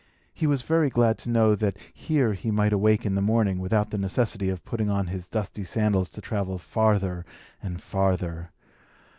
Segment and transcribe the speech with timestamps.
[0.33, 3.91] He was very glad to know that here he might awake in the morning, without
[3.91, 7.23] the necessity of putting on his dusty sandals to travel farther
[7.61, 8.49] and farther.